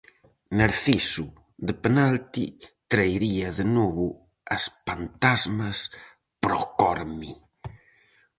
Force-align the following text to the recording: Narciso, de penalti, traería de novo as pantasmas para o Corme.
Narciso, 0.59 1.25
de 1.65 1.73
penalti, 1.83 2.45
traería 2.91 3.49
de 3.59 3.65
novo 3.77 4.07
as 4.55 4.63
pantasmas 4.87 5.77
para 6.41 6.57
o 6.63 6.65
Corme. 6.81 7.31